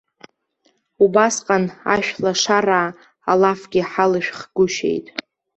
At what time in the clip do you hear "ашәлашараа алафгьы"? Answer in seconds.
1.93-3.81